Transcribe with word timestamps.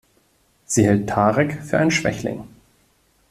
Sie 0.65 0.83
hält 0.87 1.07
Tarek 1.11 1.61
für 1.63 1.77
einen 1.77 1.91
Schwächling. 1.91 2.47